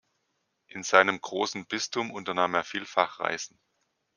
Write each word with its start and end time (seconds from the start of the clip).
In 0.65 0.81
seinem 0.81 1.21
großen 1.21 1.67
Bistum 1.67 2.09
unternahm 2.09 2.55
er 2.55 2.63
vielfach 2.63 3.19
Reisen. 3.19 3.59